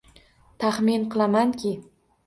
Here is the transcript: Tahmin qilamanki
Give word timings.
Tahmin 0.63 1.07
qilamanki 1.17 1.77